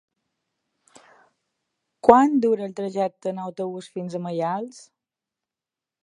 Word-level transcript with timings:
Quant 2.07 2.33
dura 2.45 2.65
el 2.69 2.73
trajecte 2.79 3.29
en 3.33 3.41
autobús 3.43 3.89
fins 3.97 4.15
a 4.17 4.23
Maials? 4.29 4.81